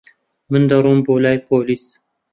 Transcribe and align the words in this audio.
من 0.51 0.61
دەڕۆم 0.69 0.99
بۆ 1.05 1.13
لای 1.23 1.37
پۆلیس. 1.47 1.85